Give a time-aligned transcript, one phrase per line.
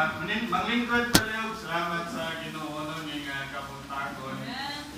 [0.00, 1.52] at manin- manglingkod palihog.
[1.60, 4.36] Salamat sa Ginoo no ning uh, kapuntakon.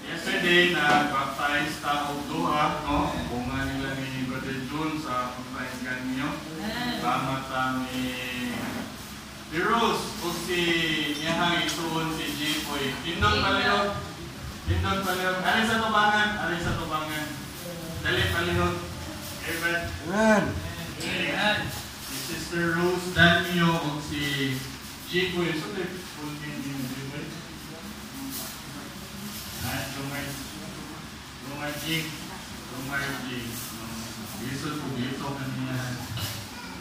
[0.06, 2.98] Yesterday na baptize ta og duha no.
[3.30, 6.28] Bunga nila ni Brother June sa baptize kanyo.
[7.02, 8.54] Salamat sa ni
[9.52, 10.60] Rose o si
[11.20, 12.94] Niyahang ituon si Jipoy.
[13.04, 13.88] Tindog palihog.
[14.64, 15.38] Tindog palihog.
[15.44, 16.30] Ari sa tubangan.
[16.46, 17.26] Ari sa tubangan.
[18.00, 18.74] Dali palihog.
[19.42, 19.80] Amen.
[20.08, 20.44] Amen.
[21.02, 21.58] Amen.
[22.06, 24.54] Si Sister Rose Danio o si
[25.12, 25.52] Jipoy.
[25.60, 27.24] So, the full name ni Jipoy?
[29.60, 30.24] Ah, Lumay.
[31.44, 32.08] Lumay Jing.
[32.72, 33.52] Lumay Jing.
[34.40, 36.00] Yeso po dito kanina.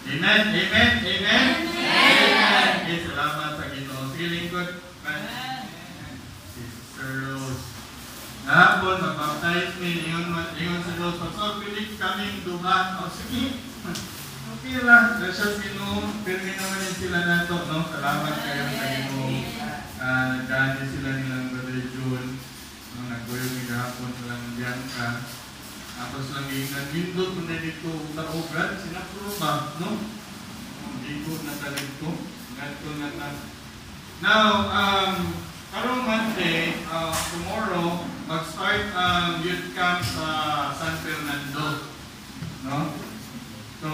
[0.07, 0.43] Amen.
[0.47, 0.91] Amen.
[1.03, 1.45] Amen.
[1.59, 2.71] Amen.
[2.87, 4.15] Okay, salamat sa Ginoo.
[4.15, 4.79] Sige, lingkod.
[6.55, 7.67] Si Sister Rose.
[8.47, 10.07] Kahapon, mag-baptize me.
[10.07, 11.19] Ingon, ingon si Rose.
[11.19, 13.03] Pastor, pilit kaming duha.
[13.03, 13.59] O, sige.
[14.61, 15.17] Okay lang.
[15.17, 16.21] Gracias Ginoo.
[16.21, 17.65] Pirmi naman din sila nato.
[17.65, 17.81] No?
[17.81, 19.25] Salamat kayo sa Ginoo.
[19.97, 22.37] Uh, Nagdaan sila nilang Brother June.
[22.93, 25.25] No, Naggoyong ni kahapon silang Bianca.
[25.97, 29.97] Tapos lang ingat window kung na dito taogan, sinapuro ba, no?
[30.93, 32.09] Hindi ko natalagto.
[32.53, 33.29] Ganto na na.
[34.21, 35.41] Now, um,
[35.73, 41.89] karong Monday, uh, tomorrow, mag-start ang youth camp sa San Fernando.
[42.61, 43.09] No?
[43.81, 43.89] So,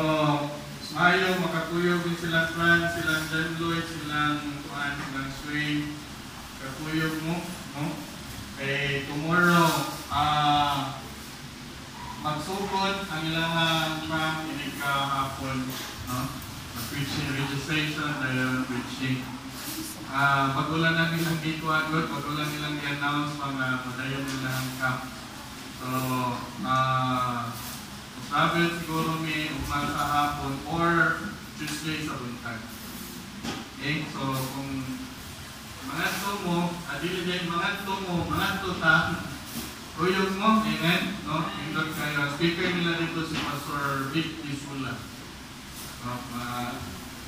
[0.95, 5.81] ayaw makatuyog din silang Fran, silang John Lloyd, silang Juan, silang Swing.
[6.63, 7.35] Katuyog mo,
[7.75, 7.83] no?
[8.57, 9.67] Eh, tomorrow,
[10.09, 11.03] ah,
[12.23, 15.67] magsugod ang ilang camp ini kahapon,
[16.07, 16.19] no?
[16.77, 19.27] Mag-preaching registration, dahil preaching.
[20.07, 25.01] Ah, bagulan na nilang dito agad, bagulan nilang i-announce mga madayon nilang camp.
[25.77, 25.87] So,
[26.63, 27.51] ah,
[28.27, 30.91] Travel siguro may umal sa hapon or
[31.55, 32.59] Tuesday sa buntag.
[33.77, 34.83] Okay, so kung
[35.87, 38.95] mga to mo, adili din mga to mo, mga to ta,
[39.97, 41.17] Uyog mo, amen?
[41.25, 41.49] No?
[41.49, 42.29] Indot kayo.
[42.37, 44.93] Speaker nila dito si Pastor Vic Isula.
[46.05, 46.13] No?
[46.37, 46.77] Uh,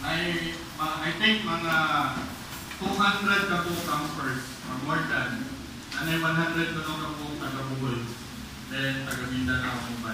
[0.05, 1.75] I, ma, I think mga
[2.77, 5.49] 200 ka po campers or more than.
[5.97, 8.05] Anay 100 ka ka po taga-Bugol.
[8.69, 10.13] Then taga-Mindanao mo ba?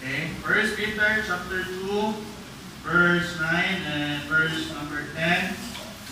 [0.04, 1.88] Okay, First Peter chapter 2,
[2.84, 5.56] verse 9 and verse number 10.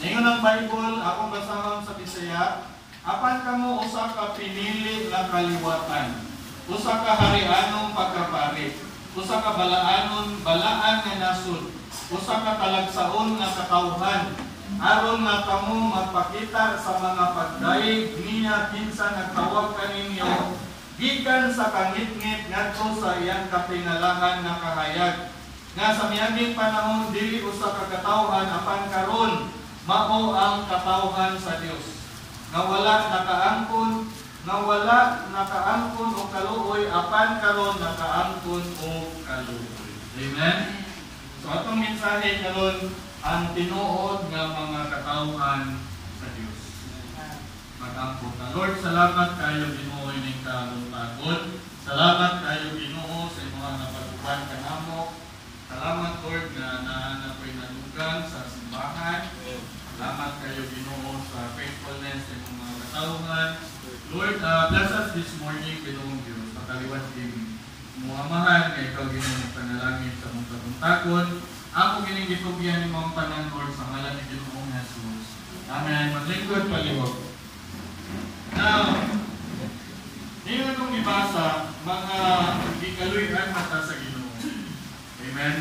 [0.00, 2.72] Ngayon ang Bible, akong basahon sa Bisaya,
[3.04, 6.24] apan kamo usa ka pinili nga kaliwatan,
[6.72, 8.80] usa ka harianong pagkapari,
[9.12, 14.32] usa ka balaanon balaan nga nasud, usa ka talagsaon nga katawhan,
[14.80, 20.71] aron nga kamo magpakita sa mga pagdaig niya kinsa nagtawag kaninyo
[21.02, 25.34] gikan sa kangit-ngit ngadto sa iyang kapinalahan nga kahayag.
[25.74, 29.50] Nga sa miaging panahon dili usa ka katawhan apan karon
[29.82, 32.06] mao ang katawhan sa Dios.
[32.54, 33.90] Nga wala nakaangkon
[34.46, 35.00] nga wala
[35.34, 38.90] nakaangkon o kaluoy apan karon nakaangkon o
[39.26, 39.90] kaluoy.
[40.22, 40.86] Amen?
[41.42, 42.94] So atong mensahe karon
[43.26, 45.82] ang tinuod nga mga katawhan
[46.22, 46.51] sa Dios
[47.82, 48.54] mag-ampun na.
[48.54, 51.42] Lord, salamat kayo Ginoo ining kalungkagod.
[51.82, 55.00] Salamat kayo Ginoo sa mga napatukan kanamo.
[55.66, 59.34] Salamat Lord nga nahanap ko'y nalugan sa simbahan.
[59.98, 63.50] Salamat kayo Ginoo sa faithfulness sa mga katawhan.
[64.14, 66.54] Lord, uh, bless us this morning Ginoong Diyos.
[66.54, 67.58] Pakaliwas din
[68.06, 71.26] mo amahan nga ikaw Ginoo ng panalangin sa mong kabuntakon.
[71.72, 75.26] Ako gining gitugyan ni mong tanan Lord sa ngalan ni Ginoong Jesus.
[75.66, 76.14] Amen.
[76.14, 77.31] Maglingkod paliwog.
[78.52, 79.08] Now,
[80.42, 82.18] ngayon kong ibasa, mga
[82.82, 84.34] ikaluyan mata sa Ginoo.
[85.22, 85.54] Amen?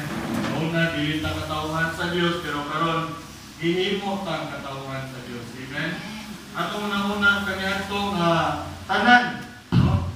[0.58, 3.14] Una, dili ta katawhan sa Dios pero karon
[3.62, 5.48] gihimo ta katawhan sa Dios.
[5.54, 5.92] Amen?
[6.52, 9.24] Atong una-una kaniadtong uh, tanan,
[9.72, 10.12] no?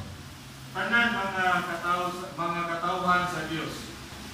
[0.74, 3.74] Tanan mga kataw mga katawhan sa Dios.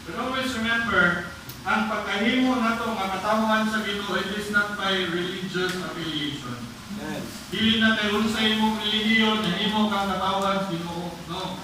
[0.08, 1.30] But always remember,
[1.62, 6.61] ang pagkahimo nato nga katawhan sa Ginoo it is not by religious affiliation.
[7.52, 11.12] Dili na kay unsay imong relihiyon na imo kang katawhan sa Ginoo.
[11.28, 11.60] No.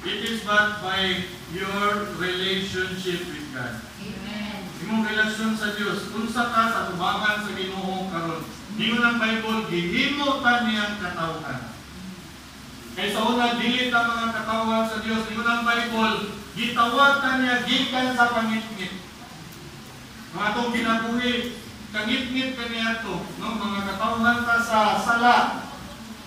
[0.00, 3.80] It is but by your relationship with God.
[4.00, 4.58] Amen.
[4.84, 6.08] Imong relasyon sa Dios.
[6.12, 8.44] Unsa ka sa tubangan sa Ginoo karon.
[8.80, 11.60] Ingon ang Bible, gihimo ta niyang katawhan.
[12.96, 15.28] Kay sa una dili ta mga katawhan sa Dios.
[15.28, 16.16] Ingon ang Bible,
[16.56, 18.94] gitawag ta niya gikan sa pangitngit.
[20.32, 21.59] Mga atong kinabuhi,
[21.90, 23.46] kangit-ngit kaniya to, no?
[23.58, 25.36] mga katawhan ta sa sala.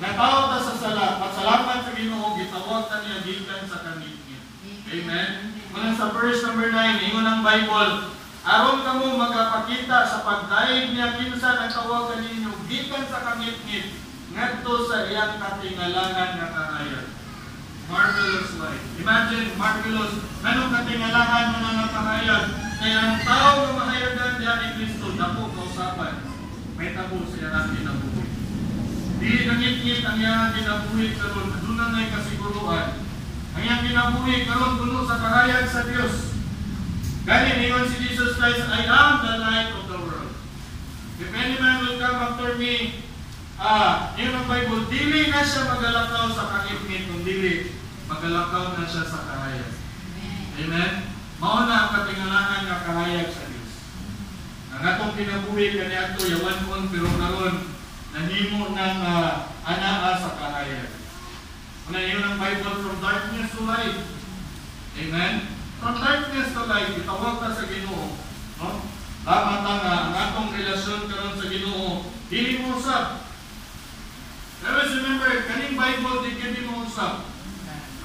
[0.03, 4.43] Natawa ta sa sala, pasalamat sa Ginoo, gitawag ta niya gikan sa kangit-ngit.
[4.91, 5.29] Amen.
[5.71, 8.11] Muna sa verse number 9, ingon ang Bible,
[8.43, 13.95] aron kamo magapakita sa pagdaig niya kinsa nagtawag kaninyo gikan sa kangit-ngit
[14.35, 17.12] ngadto sa iyang katingalangan nga kahayag.
[17.93, 18.83] Marvelous life.
[18.97, 20.13] Imagine, marvelous.
[20.41, 22.45] Anong katingalangan mo nga kahayag?
[22.81, 26.25] Kaya ang tao nga mahayagan diya ni Kristo, dako kausapan.
[26.73, 28.25] May tabo sa iyang kinabuhi.
[29.21, 32.97] Di nangit-ngit ang iyang kinabuhi karon, aduna nay kasiguruan.
[33.53, 36.33] Ang iyang kinabuhi karon puno sa kahayag sa Dios.
[37.29, 40.33] Gani ningon si Jesus Christ, I am the light of the world.
[41.21, 43.05] If any man will come after me,
[43.61, 49.05] ah, yun ang Bible, dili na siya magalakaw sa kangit-ngit, kung dili, magalakaw na siya
[49.07, 49.71] sa kahayag.
[50.59, 50.91] Amen?
[51.41, 53.71] Mao na ang katingalangan nga kahayag sa Dios.
[54.73, 57.57] Ang atong kinabuhi kaniadto yawan kon pero karon
[58.13, 60.91] nahimo ng uh, anaa sa kahayag.
[61.89, 63.97] Una yun ang Bible from darkness to light.
[64.93, 65.33] Amen?
[65.83, 68.15] From darkness to light, itawag ta sa Ginoo.
[68.61, 68.67] No?
[69.27, 73.27] Tama ta nga ang atong relasyon karon sa Ginoo, dili mo usab.
[74.63, 77.32] Always remember, kaning Bible di kini mo usab.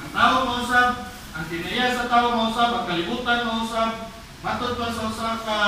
[0.09, 1.05] Ang tao mo usab,
[1.37, 4.09] ang tinaya sa tao mo usab, ang kalibutan mo usab,
[4.41, 5.61] matod pa sa usa ka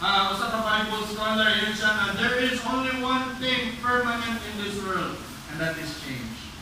[0.00, 4.54] uh, usa ka Bible scholar yun siya na there is only one thing permanent in
[4.64, 5.20] this world
[5.52, 6.56] and that is change.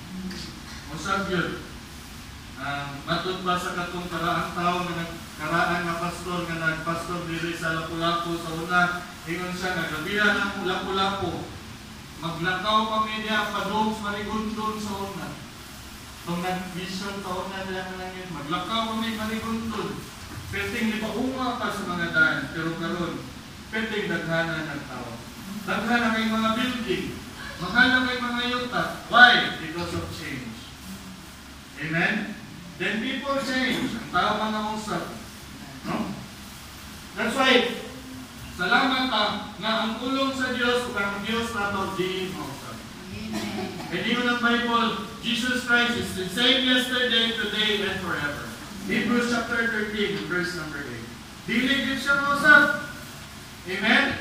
[0.91, 1.63] Usab yun.
[2.59, 7.79] Um, matod pa sa katong karaang tao nga nagkaraan nga pastor nga nagpastor diri sa
[7.79, 8.83] Lapu-Lapu sa una,
[9.31, 11.47] ingon siya nga gabihan ang Lapu-Lapu.
[12.19, 15.44] Maglakaw kami niya padung sa maligundon sa una.
[16.25, 20.00] Kung nag-mission sa una niya nga langit, maglakaw kami maligundon.
[20.49, 21.12] Perting di pa
[21.69, 23.21] sa mga daan, pero karon
[23.69, 25.21] perting daghana ng tao.
[25.69, 27.05] Daghana kay mga building,
[27.61, 28.85] mahal na kay mga yuta.
[29.12, 29.61] Why?
[29.61, 30.56] Because of change.
[31.85, 32.41] Amen?
[32.81, 33.93] Then people change.
[33.93, 35.05] Ang tao mga usap.
[35.85, 36.09] No?
[37.20, 37.85] That's why,
[38.56, 39.25] salamat ka
[39.61, 42.77] nga ang ulong sa Diyos ang Diyos nato di mausap.
[43.94, 48.43] And even ang Bible, Jesus Christ is the same yesterday, today, and forever.
[48.91, 51.46] Hebrews chapter 13, verse number 8.
[51.46, 52.91] Dili gid siya mausap.
[53.70, 54.19] Amen?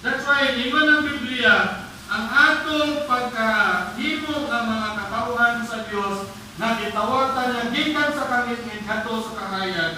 [0.00, 7.48] That's why, ingon ang Biblia, ang atong pagkahimo ng mga katawhan sa Dios na gitawatan
[7.52, 9.94] niya gikan sa kangit-ngit ngadto sa kahayag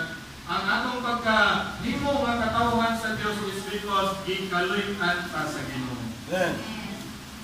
[0.50, 5.94] ang atong pagkahimo nga katawhan sa Dios is because gikaluy-an ta sa Ginoo.
[6.26, 6.81] Amen.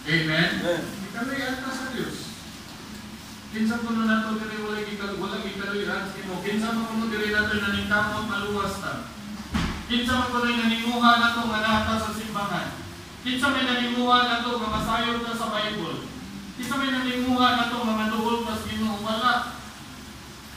[0.09, 0.65] Amen.
[0.65, 0.83] Amen.
[1.05, 2.33] Gikaluy-an ta sa Dios.
[3.53, 6.41] Kinsa kuno nato diri wala gikal wala gikaluy-an sa Ginoo.
[6.41, 9.13] Kinsa man kuno diri nato naningkamot maluwas ta.
[9.85, 12.81] Kinsa man kuno naninguha nato nga nata sa simbahan.
[13.21, 16.09] Kinsa may nanimuha na to nga masayod ka sa Bible.
[16.57, 19.35] Kinsa may nanimuha na to nga manuhol ka sa Ginoo wala.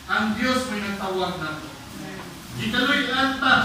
[0.08, 1.68] Ang Dios may nagtawag na to.
[2.56, 3.56] Gikaluy-an ta.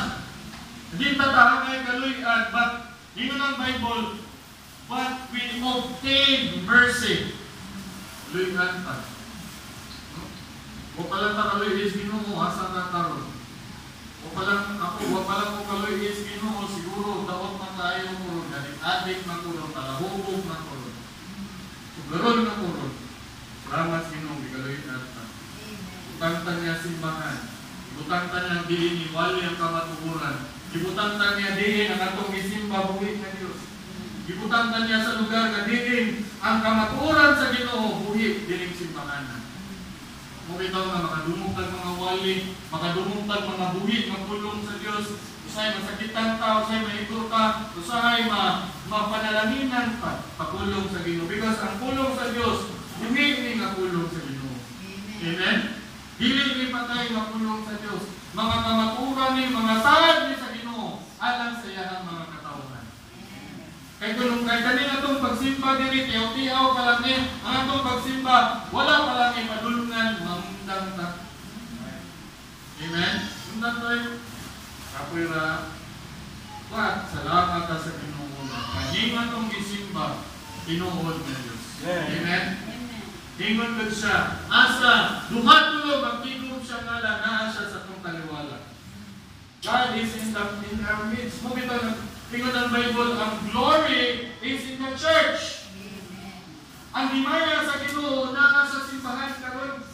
[0.99, 2.71] Di ta tahangay kaluy-an but
[3.15, 4.26] ang Bible
[4.87, 7.35] but we obtain mercy.
[8.31, 8.95] Luy-an ta.
[10.97, 13.27] O pala ta kaluy is Ginoo asa ka karon.
[14.25, 18.55] O palang ako, wa palang ko kaloy is Ginoo siguro daot man tayo mo ron,
[18.81, 20.97] adik man ko ron, talahubog man ko ron.
[22.07, 22.95] Garon na ko ron.
[23.67, 25.23] Salamat sa Ginoo gikaloy ata.
[26.15, 27.39] Butangtan niya simbahan.
[27.99, 30.49] Butangtan niya dili ni wali ang kamatuguran.
[30.73, 33.31] Gibutangtan niya dili ang atong gisimba buhi nga
[34.27, 34.35] Dios.
[34.35, 39.47] Gibutangtan niya sa lugar nga dili ang kamatuguran sa Ginoo buhi dining simbahan.
[40.51, 42.35] Mo bitaw nga makadumog tag mga wali,
[42.71, 45.07] makadumog tag mga buhi nga pulong sa Dios.
[45.47, 51.79] Usay masakitan ka, usay maigo ka, usay ma mapanalaginan pa pagpulong sa Ginoo because ang
[51.79, 54.55] pulong sa Dios buhi nga pulong sa Ginoo.
[55.23, 55.59] Amen.
[56.19, 58.11] Dili ni patay nga pulong sa Dios.
[58.37, 62.16] Mga kamaturan ni mga saad ni sa Ginoo alang sa iyang.
[63.97, 68.95] Kay kung kay kani atong pagsimba diri tiyaw-tiyaw pa lang ni ang atong pagsimba wala
[69.09, 71.09] pa lang ipadulungan mamundang ta.
[72.77, 73.15] Amen.
[73.57, 74.11] Mundang tayo.
[74.93, 75.49] Kapira
[76.67, 76.95] What?
[77.09, 78.27] Salamat ka sa Ginoo.
[78.51, 80.27] Kanyang atong gisimba
[80.67, 81.65] tinuod na Dios.
[81.87, 82.05] Amen.
[82.11, 82.45] Amen.
[83.37, 88.65] Ingon ko siya, asa, duha tulo, magtigom siya nga lang, naa siya sa itong kaliwala.
[89.61, 91.45] God is in, the, in our midst.
[91.45, 92.01] Mo bitaw nag
[92.33, 93.86] tingod ang Bible, ang glory
[94.97, 95.69] church.
[96.97, 99.85] Ang himaya sa Ginoo naa sa simbahan karon.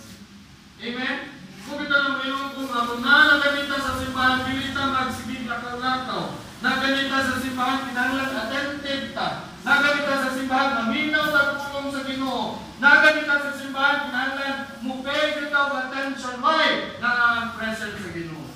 [0.79, 1.19] Amen.
[1.67, 6.39] Kung ito lang ngayon kung ako na naganita sa simbahan, dili ta magsigig lakaw-lakaw.
[6.63, 9.51] Naganita sa simbahan, kinahanglan attentive ta.
[9.67, 12.63] Naganita sa simbahan, maminaw ta tulong sa Ginoo.
[12.79, 14.57] Naganita sa simbahan, kinahanglan
[14.87, 16.39] mupay kita og attention.
[16.39, 16.99] Why?
[17.03, 18.47] Na ang presence sa Ginoo.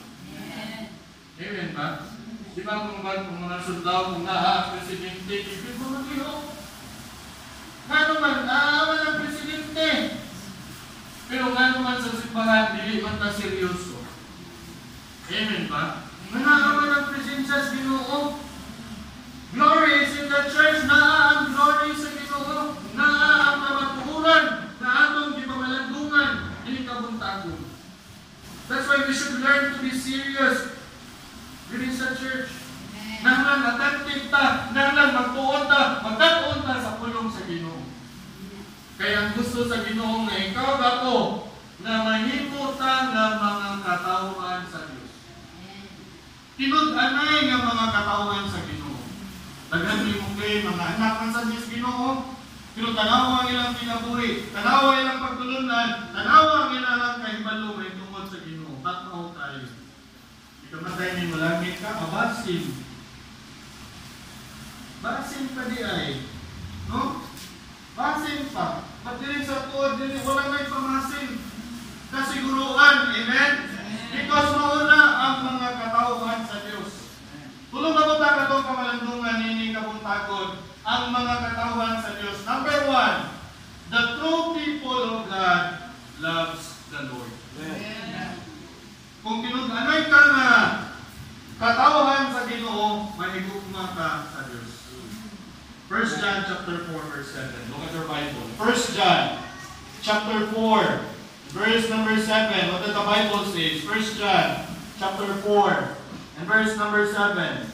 [1.36, 2.15] Amen ba?
[2.56, 6.56] Di ba kung ba kung mga sundalo, kung naa, presidente, ibig mo mag-ihok.
[7.84, 9.88] Nga naman, naawa ng presidente.
[11.28, 14.00] Pero nga naman sa simbahan, dili man ta seryoso.
[15.28, 16.08] Amen ba?
[16.32, 18.40] Naawa ng presensya sa Ginoo.
[19.52, 20.88] Glory is in the church.
[20.88, 22.80] Naa ang glory sa Ginoo.
[22.96, 24.44] Naa ang kamatuhuran
[24.80, 26.56] na atong gipamalandungan.
[26.64, 27.68] Dili kabuntagon.
[28.64, 30.75] That's why we should learn to be serious
[31.70, 32.50] diri sa church.
[33.26, 37.82] Nanglan attentive ta, nanglan magtuon ta, magkatuon ta sa pulong sa Ginoo.
[38.96, 41.16] Kaya ang gusto sa Ginoo nga ikaw ako
[41.82, 45.12] na mahimo ta nga mga katawhan sa Dios.
[46.54, 49.00] Tinud-anay nga mga katawhan sa Ginoo.
[49.66, 52.38] Daghan ni mo kay mga anak sa Dios Ginoo.
[52.76, 58.28] Pero tanawa ang ilang kinabuhi, tanawa ang ilang pagtulunan, tanawa ang ilang kahibalo may tungkol
[58.28, 58.85] sa Ginoo.
[58.85, 59.85] Tataw tayo.
[60.66, 62.75] Ikamatay ni mo langit ka, abasin.
[64.99, 66.26] Basin pa di ay.
[66.90, 67.23] No?
[67.94, 68.82] Basin pa.
[69.06, 71.38] Pag dili sa tuod, dili wala may pamasin.
[72.11, 73.14] Kasiguruan.
[73.14, 73.52] Amen?
[74.11, 77.14] Because mauna ang mga katauhan sa Diyos.
[77.70, 82.42] Tulong ba ta katong kamalandungan nini kabuntagon ang mga katauhan sa Diyos.
[82.42, 83.18] Number one,
[83.94, 87.30] the true people of God loves the Lord.
[89.26, 90.50] Kung kinug-anay ka nga
[91.59, 94.87] katauhan sa Ginoo, mahigugma ka sa Diyos.
[95.90, 97.50] 1 John chapter 4 verse 7.
[97.75, 98.47] Look at your Bible.
[98.54, 99.42] 1 John
[99.99, 102.71] chapter 4 verse number 7.
[102.71, 103.83] What does the Bible says?
[103.83, 104.62] 1 John
[104.95, 107.66] chapter 4 and verse number 7.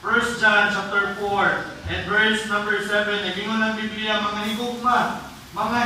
[0.00, 3.28] 1 John chapter 4 and verse number 7.
[3.28, 5.20] Nagingon ang Biblia, mga higugma,
[5.52, 5.78] mga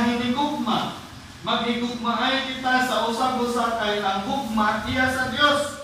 [1.41, 5.81] hinigugma, maghigugma ay kita sa usag-usa kay ang gugma iya sa Dios.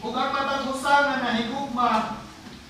[0.00, 2.20] Ug ang matag usa nga nahigugma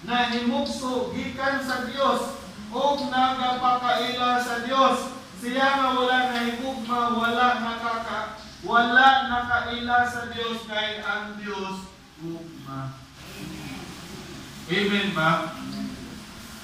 [0.06, 2.38] na himugso gikan sa Dios
[2.70, 5.14] ug nagapakaila sa Dios.
[5.40, 11.88] Siya nga wala nahigugma, wala nakaka wala nakaila sa Dios kay ang Dios
[12.20, 12.94] gugma.
[14.70, 15.56] Amen ba?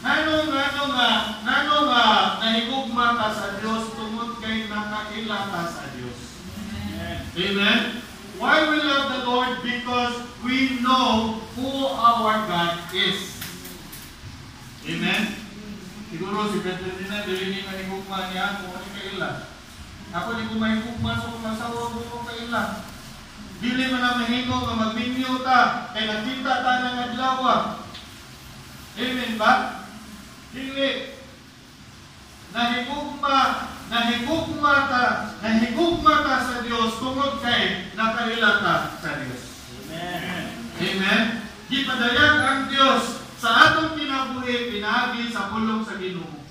[0.05, 1.11] Nano nano nga,
[1.43, 2.07] nano nga
[2.39, 3.97] nahigugma ka sa Dios
[4.47, 6.38] kay nakaila ka sa Dios.
[7.35, 7.81] Amen.
[8.38, 9.59] Why we love the Lord?
[9.67, 13.43] Because we know who our God is.
[14.87, 15.23] Amen.
[16.07, 19.31] Siguro si Pedro din na, dili ni manigugma niya kung ano kaila.
[20.15, 22.87] Ako di ko mahigugma sa kung masawa ko kung kaila.
[23.59, 27.37] Dili man na mahingo nga magminyo ta, kay nakita ta ng adlaw.
[28.95, 29.53] Amen ba?
[30.55, 31.19] Dili.
[32.55, 35.05] Nahigugma, nahigugma ta,
[35.43, 39.43] nahigugma ta sa Dios tungod kay nakaila ta sa Dios.
[39.87, 40.45] Amen.
[40.76, 41.23] Amen.
[41.66, 46.43] Gipadayag ang Dios sa atong kinabuhi pinagi sa pulong sa Ginoo.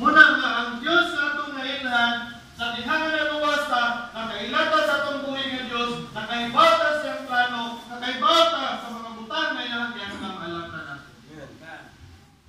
[0.00, 5.24] Muna nga ang Dios sa atong nailhan sa dihangan na luwas ta, nakailata sa atong
[5.24, 10.80] buhi nga Dios, nakaibata sa iyang plano, nakaibata sa mga butang na iyang yang alata
[10.84, 11.16] natin.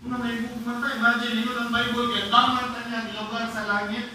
[0.04, 4.10] Muna may bukman ta, imagine ninyo ng Bible, kaya daman ta niya lugar sa langit,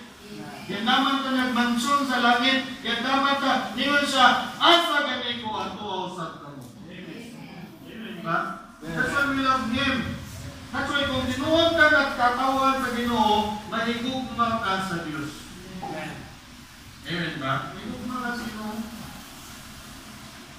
[0.67, 5.55] kaya daman ta niya mansyon sa langit, kaya daman ta, ninyo siya, asa gani ko
[5.55, 6.67] ato usap ka mo.
[7.87, 8.39] Amen ba?
[8.83, 9.97] That's why we love Him.
[10.75, 15.31] That's why kung tinuod ka at katawan sa Ginoo, mahigugma ka sa Diyos.
[17.07, 17.71] Amen ba?
[17.71, 18.77] Mahigugma ka sa Ginoo.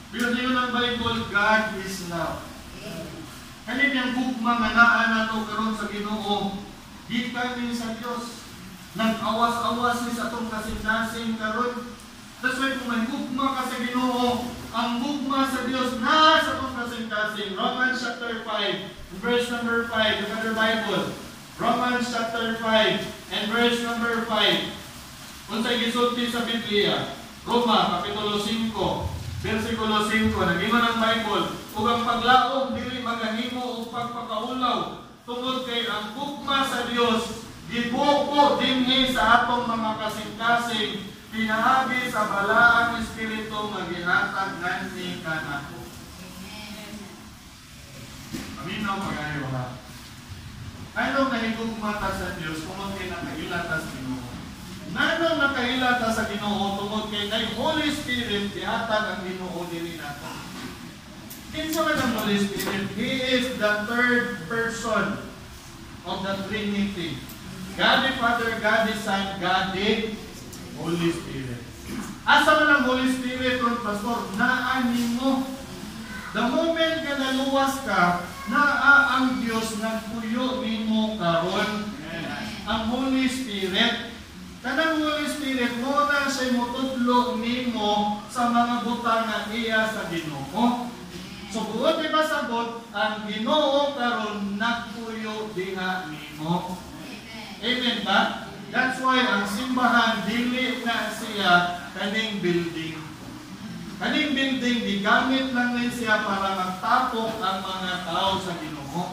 [0.07, 2.39] Pero ninyo ng Bible, God is love.
[3.67, 6.63] Kanin yung gugma nga naa na to karon sa Ginoo,
[7.11, 8.36] gikan ni sa Dios.
[8.97, 11.85] Nag-awas-awas ni sa atong kasing-kasing karon.
[12.41, 16.73] That's why kung may gugma ka sa Ginoo, ang gugma sa Dios na sa atong
[16.81, 17.53] kasing-kasing.
[17.53, 21.13] Romans chapter 5, verse number 5, look at your Bible.
[21.61, 25.53] Romans chapter 5 and verse number 5.
[25.53, 27.13] Unsay gisulti sa Biblia?
[27.45, 28.73] Roma kapitulo 5,
[29.45, 30.41] versikulo 5.
[30.41, 36.89] Nagingon ang Bible, ug ang paglaom dili magahimo og pagpakaulaw tungod kay ang gugma sa
[36.89, 40.91] Dios gibuko dinhi sa atong mga kasing-kasing
[41.31, 45.83] pinaagi sa balaang espiritu nga gihatag nganhi kanako.
[48.63, 49.65] Aminaw pagayo ha.
[50.97, 54.33] Ano nahigugmata sa Dios tungod kay nakailata sa Ginoo?
[54.97, 60.31] Nano nakailata sa Ginoo tungod kay kay Holy Spirit gihatag ang Ginoo diri nato.
[61.53, 62.89] Kinsa man ang Holy Spirit?
[62.97, 65.21] He is the third person
[66.07, 67.21] of the Trinity.
[67.77, 70.17] God the Father, God the Son, God the
[70.81, 71.61] Holy Spirit.
[72.25, 74.33] Asa man ang Holy Spirit ron pastor?
[74.33, 75.45] Naanin mo.
[76.33, 81.93] The moment ka naluwas ka, naa ang Dios nagpuyo nimo karon.
[82.65, 84.17] Ang Holy Spirit
[84.57, 90.89] Kanang Holy Spirit mo na siya mutudlo nimo sa mga butang na iya sa Ginoo.
[91.53, 96.86] So buot di pasabot ang Ginoo karon nagpuyo diha nimo.
[97.57, 98.45] Amen ba?
[98.69, 101.53] That's why ang simbahan dili na siya
[101.97, 103.01] kaning building.
[103.97, 109.03] Kaning building gigamit lang ni siya para magtapok ang mga tao sa Ginoo.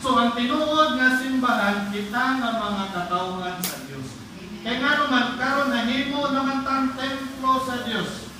[0.00, 4.16] So ang tinuod nga simbahan kita nga mga katawhan sa Dios.
[4.64, 8.32] Kaya nga naman karon nahimo naman tang templo sa Dios.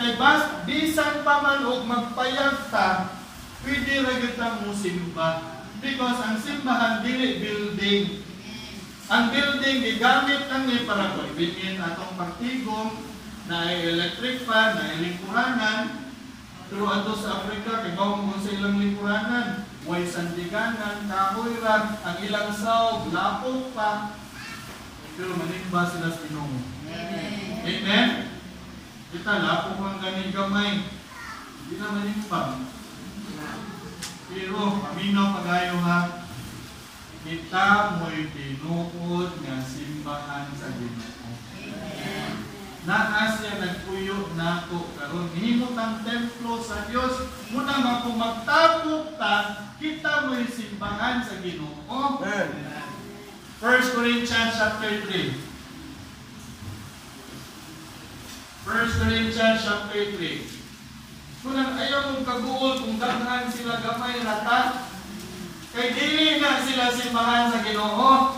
[0.00, 3.12] Kay bas bisan pa man og magpayag ta,
[3.60, 5.59] pwede ra gyud mo simba.
[5.80, 8.20] Because ang simbahan dili building.
[9.10, 13.00] Ang building gigamit lang ni para convenient atong pagtigom
[13.48, 16.12] na electric fan, na lingkuranan.
[16.70, 22.18] Pero ato sa Africa, kay bao mo sa ilang lingkuranan, way sandiganan, kahoy ra, ang
[22.22, 24.14] ilang sawg, lapok pa.
[25.18, 26.62] Pero manimba sila sa Ginoo.
[27.66, 28.08] Amen?
[29.10, 30.86] Kita lapok lang ganing gamay.
[31.66, 32.42] Hindi na manimba.
[34.30, 36.22] Pero, aminaw pagayo ha,
[37.26, 41.30] kita mo'y tinuod nga simbahan sa Ginoo.
[42.88, 49.68] Naa siya nagpuyo nato karon himo tang templo sa Dios muna nga kung magtapok ta
[49.76, 51.84] kita mo'y simbahan sa Ginoo.
[53.60, 55.36] 1 Corinthians chapter 3
[58.64, 60.59] 1 Corinthians chapter 3
[61.40, 64.84] Kung ang ayaw mong kaguol kung daghan sila gamay rata
[65.72, 68.36] kay dili na sila simbahan sa Ginoo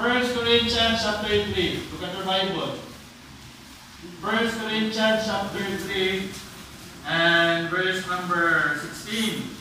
[0.00, 1.92] 1 Corinthians chapter 3.
[1.92, 2.80] Look at your Bible.
[4.24, 6.32] 1 Corinthians chapter 3
[7.04, 9.54] and verse number 16.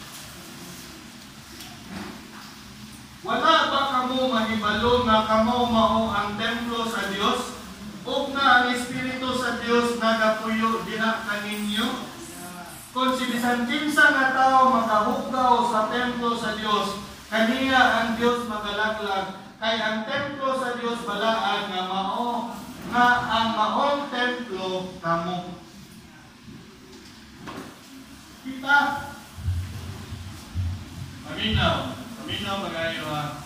[3.23, 7.52] Wala ba kamo mahibalo nga kamo mao ang templo sa Dios?
[8.03, 12.11] O nga ang Espiritu sa Dios nagapuyo diha kaninyo?
[12.91, 16.99] Kung si bisan kinsa nga tao makahugaw sa templo sa Dios,
[17.31, 22.53] kaniya ang Dios magalaglag kay ang templo sa Dios balaan nga mao
[22.91, 25.57] nga ang maong templo kamo.
[28.43, 28.77] Kita
[31.23, 33.42] Aminaw, aminaw magayo ha.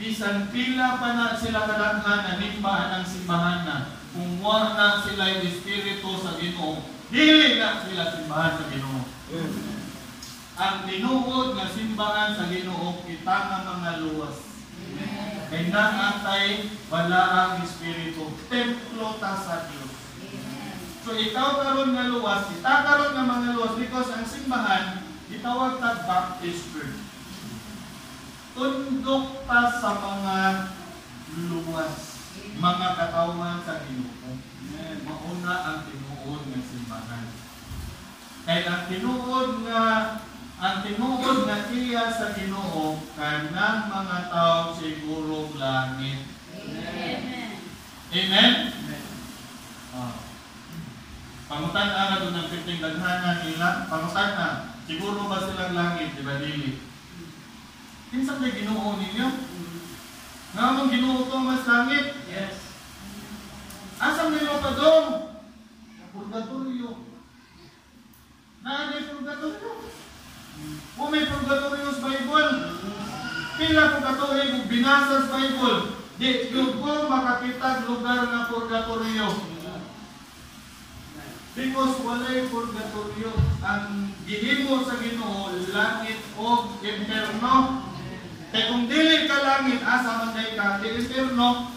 [0.00, 3.76] Bisan pila pa na sila kadaghan na nimbahan ng simbahan na
[4.16, 9.04] kung na sila yung espiritu sa Ginoo, dili na sila simbahan sa Ginoo.
[10.56, 14.40] Ang tinuod nga simbahan sa Ginoo kita nga mga luwas.
[15.52, 18.40] Kay naatay wala ang Espiritu.
[18.48, 19.92] Templo ta sa Dios.
[21.04, 26.08] So ikaw karon nga luwas, kita karon nga mga luwas because ang simbahan gitawag ta
[26.08, 27.09] Baptist Church.
[28.54, 30.36] Tundok ta sa mga
[31.46, 31.96] luwas,
[32.58, 34.30] mga katawan sa Ginoo.
[35.06, 37.26] Mauna ang tinuod nga simbahan.
[38.46, 39.84] Kay ang tinuod nga
[40.60, 46.26] ang tinuod nga iya sa Ginoo kanang mga tawo siguro langit.
[46.50, 47.50] Amen.
[48.10, 48.52] Amen.
[49.94, 50.14] Ah.
[51.50, 53.68] Pangutan na doon ng piting nila.
[53.86, 54.48] Pangutan na.
[54.90, 56.89] Siguro ba silang langit, di ba dili?
[58.10, 59.28] Kinsa may Ginoo ninyo?
[60.58, 62.18] Nga mong Ginoo to mas langit?
[62.26, 62.74] Yes.
[64.02, 65.06] Asam nilo pa dong?
[66.10, 67.06] Purgatorio.
[68.66, 69.72] Naanay purgatorio.
[70.98, 72.50] Kung may purgatorio sa Bible,
[73.54, 75.78] pila ko katuig kung binasa sa Bible,
[76.18, 79.28] di yung ko makakita lugar na purgatorio.
[81.54, 83.30] Because walay purgatorio.
[83.62, 87.89] Ang gihimo sa Ginoo langit o impierno.
[88.50, 91.70] Kaya kung dili ka langit, asa man kay ka, di impierno.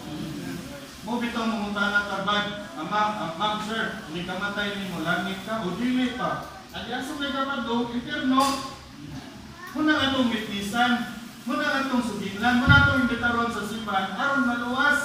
[1.06, 6.18] Mo bitaw mo mutana tabag, ama, amang sir, ni kamatay nimo langit ka o dili
[6.18, 6.50] pa.
[6.74, 8.42] Ang asa may kamadong impierno.
[9.74, 11.14] Muna atong mitnisan,
[11.46, 15.00] muna atong sugilan, muna atong imbitaron sa simbahan, aron maluwas.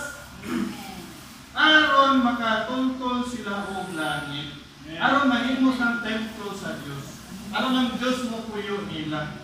[1.53, 4.57] Aron makatuntol sila og langit.
[4.97, 7.21] Aron mahimos ang templo sa Dios.
[7.53, 9.38] Aron ang Dios mo puyo nila.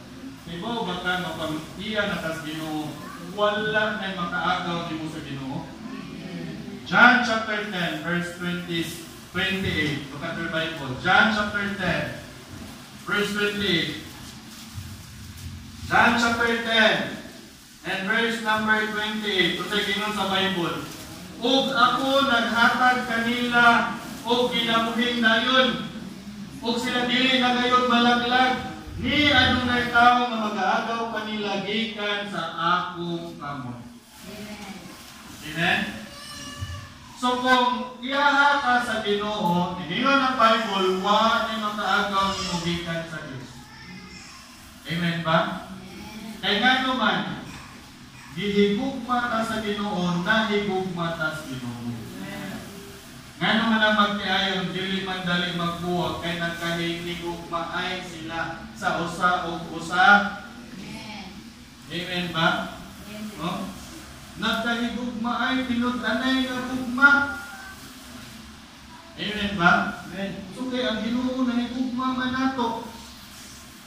[0.56, 2.88] Ibo ba ka mapamtiya na kas Ginoo
[3.36, 5.68] wala na makaagaw nimo sa Ginoo?
[6.88, 9.04] John chapter 10 verse 20
[9.36, 10.16] 28.
[10.16, 10.96] Look at your Bible.
[11.04, 14.00] John chapter 10 verse 28.
[15.92, 19.60] John chapter 10 and verse number 28.
[19.60, 20.88] Ito sa sa Bible.
[21.44, 25.84] Ug ako naghatag kanila og ginabuhing dayon.
[26.64, 28.75] Ug sila dili na gayon malaglag.
[28.96, 33.80] Ni adunay tao nga mag-aagaw kanila gikan sa akong kamot.
[35.46, 35.80] Amen.
[37.16, 43.24] So kung iyaha ka sa Ginoo, iningon ang Bible, wa ni makaagaw ni gikan sa
[43.28, 43.50] Dios.
[44.88, 45.68] Amen ba?
[46.44, 47.42] Kay nga man,
[48.36, 51.95] gihigugma ta sa Ginoo, nahigugma ta sa Ginoo.
[53.46, 60.06] Nga naman ang magtiayon, dili man dali magbuwag, kay nagkahinigugmaay sila sa usa o usa.
[61.86, 62.74] Amen ba?
[63.38, 63.70] No?
[64.42, 67.10] Nagkahigugmaay, tinud-anay nga gugma.
[69.14, 70.02] Amen ba?
[70.10, 70.32] Amen.
[70.58, 72.90] So kay ang Ginoo nahigugma man nato.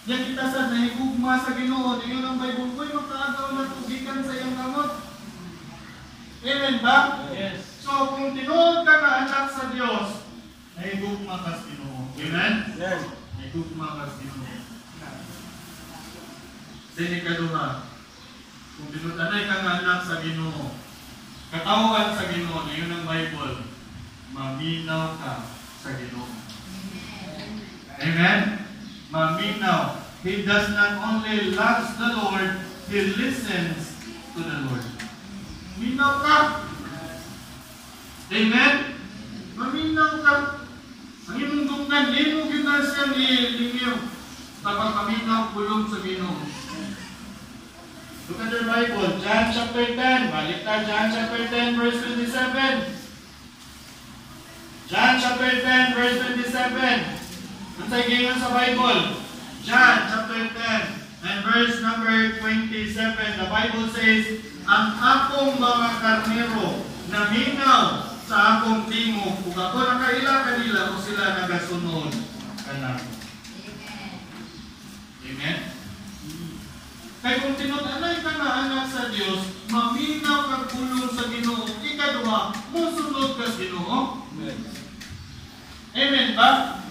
[0.06, 4.54] Yan kita sa nahigugma sa Ginoo, niyo ang Bible ko, makaagaw na tugikan sa iyang
[4.54, 5.02] kamot.
[6.46, 7.26] Amen ba?
[7.34, 7.77] Yes.
[7.88, 10.20] So, kung tinuod ka na anak sa Diyos,
[10.76, 12.12] nahigugma ka sa Ginoo.
[12.20, 12.52] Amen?
[12.76, 13.00] Yes.
[13.40, 14.44] Nahigugma ka sa Ginoo.
[16.92, 17.88] Sini kaduha.
[18.76, 20.76] Kung tinutanay ka nga anak sa Ginoo,
[21.48, 23.56] katawan sa Ginoo, na yun ang Bible,
[24.36, 25.48] maminaw ka
[25.80, 26.28] sa Ginoo.
[28.04, 28.68] Amen?
[29.08, 30.04] Maminaw.
[30.20, 32.52] He does not only loves the Lord,
[32.92, 33.96] He listens
[34.36, 34.84] to the Lord.
[35.80, 36.67] Minaw ka.
[38.28, 38.74] Amen?
[39.56, 40.34] Maminaw ka.
[41.32, 44.04] Ang imong dunggan, lino kita siya ni Lingyo.
[44.60, 46.44] Tapang paminaw kulong sa Ginoo.
[48.28, 50.28] Look at your Bible, John chapter 10.
[50.28, 52.28] Balik ta, John chapter 10, verse 27.
[54.92, 56.52] John chapter 10, verse 27.
[57.80, 57.98] Ang sa
[58.36, 59.00] sa Bible,
[59.64, 62.92] John chapter 10, and verse number 27.
[63.40, 70.44] The Bible says, Ang akong mga karnero na minaw sa akong tingog ug ako nakaila
[70.44, 72.12] kanila o sila nagasunod
[72.60, 73.08] kanako.
[75.24, 75.58] Amen.
[77.24, 83.40] Kay kung tinud-anay ka nga anak sa Dios, maminaw kag pulong sa Ginoo, ikaduha, musunod
[83.40, 84.28] ka sa Ginoo.
[85.96, 86.84] Amen ba?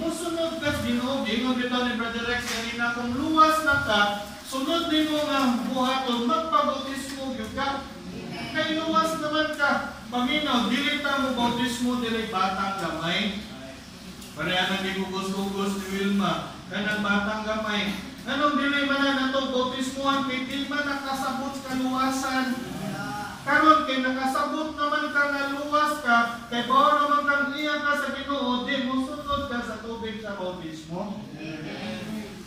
[0.00, 4.00] Musunod ka sa Ginoo, gingon bitaw ni Brother Rex kanina kung luwas na ka,
[4.48, 7.97] sunod nimo nga buhaton magpabautismo gyud ka.
[8.48, 13.44] Kay luwas naman ka, Paminaw, dili ta mo bautismo dili batang gamay.
[14.32, 17.92] Pareha nang gigugos-gugos ni Wilma, kanang batang gamay.
[18.24, 22.56] Anong dili man na nato bautismoan kay di man nakasabot kaluwasan.
[23.44, 28.16] Karon kay nakasabot naman ka nga luwas ka, kay bao naman kang iya ka sa
[28.16, 31.20] Ginoo, di mo sunod ka sa tubig sa bautismo.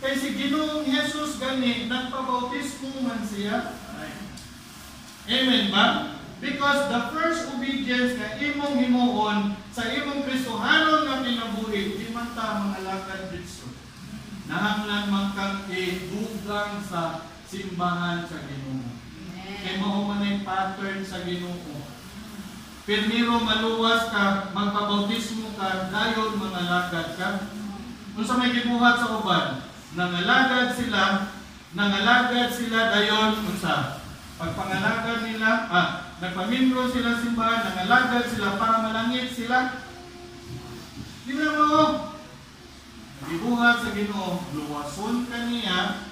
[0.02, 3.78] Kay si Ginoong Jesus gani nagpabautismo man siya.
[5.30, 6.18] Amen ba?
[6.42, 12.58] Because the first obedience na imong himuon sa imong Kristohanon nga kinabuhi, di man ta
[12.58, 13.70] mga lakad Kristo.
[14.50, 18.90] Nahanglan man kang idugang sa simbahan sa Ginoo.
[19.62, 21.86] Kay mao man ay pattern sa Ginoo.
[22.82, 27.28] Pirmiro maluwas ka, magpabautismo ka, dayon mga lakad ka.
[28.18, 29.62] Kung sa may gibuhat sa uban,
[29.94, 31.30] nangalagad sila,
[31.78, 34.01] nangalagad sila dayon unsa?
[34.42, 39.86] Pagpangalagad nila, ah, nagpamimbro sila simbahan, nangalagad sila para malangit sila.
[41.22, 42.10] Di mo,
[43.22, 46.10] nagibuhat sa ginoo, luwason ka niya,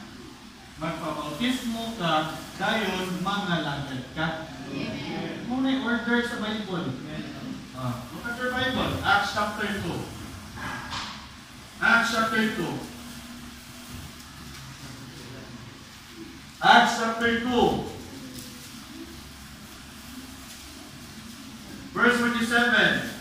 [0.79, 4.47] magpabautismo ka, dayon mangalagad ka.
[4.71, 5.51] Amen.
[5.51, 7.03] Muna order sa Bible.
[7.75, 10.07] Ah, look at your Bible, Acts chapter 2.
[11.83, 12.63] Acts chapter 2.
[16.63, 17.99] Acts chapter 2.
[21.91, 23.19] Verse 47.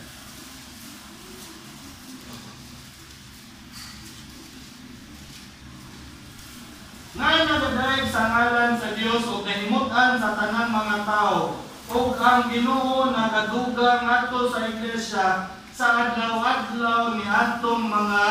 [7.18, 13.10] Nga nagadaig sa ngalan sa Dios o kahimutan sa tanang mga tao o ang Ginoo
[13.10, 18.24] nagadugang ato sa iglesia sa adlaw-adlaw ni atong mga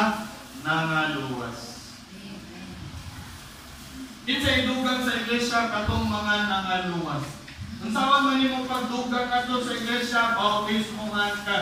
[0.63, 1.59] nangaluwas.
[4.23, 7.38] Kinsa idugang sa iglesia katong mga nangaluwas.
[7.79, 11.59] Unsaon man imong pagdugang adto sa iglesia, bautismuhan ka.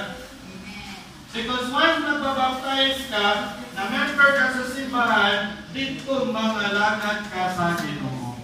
[1.37, 3.27] Because once nagpabaptize ka,
[3.77, 8.41] na member ka sa simbahan, dito mangalangad ka sa Ginoo.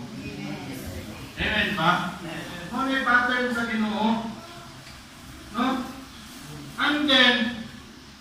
[1.40, 2.20] Amen ba?
[2.68, 4.08] Ano yung pattern sa Ginoo?
[5.56, 5.66] No?
[6.76, 7.36] And then,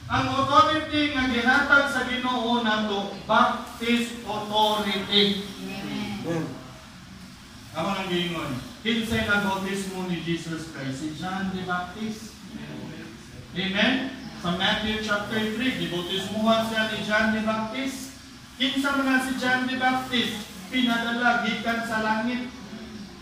[0.08, 5.44] ang authority nga gihatag sa Ginoo nato, baptist authority.
[7.76, 8.71] Ako nang giingon.
[8.82, 11.06] Kinsay na bautismo ni Jesus Christ?
[11.06, 12.34] Si John the Baptist.
[13.54, 14.10] Amen?
[14.42, 18.18] Sa Matthew chapter 3, gibautismuhan siya ni John the Baptist.
[18.58, 20.50] Kinsa man si John the Baptist?
[20.74, 22.50] Pinadala gikan sa langit.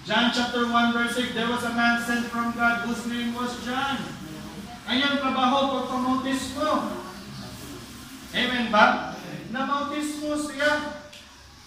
[0.07, 3.51] John chapter 1 verse 6, there was a man sent from God whose name was
[3.67, 3.99] John.
[4.87, 7.03] Ayan trabaho pagpamautismo.
[8.31, 9.11] Amen ba?
[9.51, 11.03] Namautismo siya.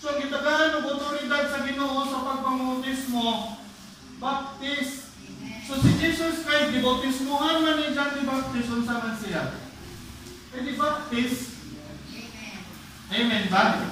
[0.01, 3.62] So, gitagahan ng otoridad sa Ginoo sa pagpamautismo,
[4.23, 5.11] Baptist.
[5.67, 9.59] So, si Jesus Christ, dibautismuhan man ni John the Baptist, unsa man siya?
[10.55, 11.59] Eh, di Baptist.
[13.11, 13.83] Amen ba?